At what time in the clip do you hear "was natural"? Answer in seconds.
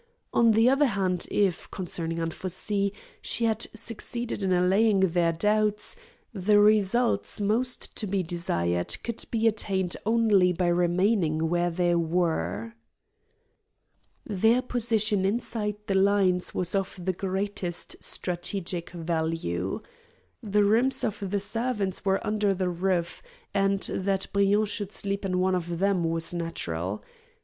26.05-27.03